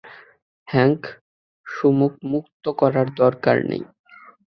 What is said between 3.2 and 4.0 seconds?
দরকার নেই।